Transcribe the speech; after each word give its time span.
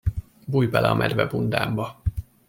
Bújj 0.45 0.65
bele 0.67 0.89
a 0.89 0.93
medvebundámba! 0.93 2.01